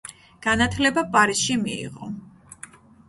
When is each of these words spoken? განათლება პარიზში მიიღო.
განათლება 0.45 1.03
პარიზში 1.17 1.59
მიიღო. 1.67 2.11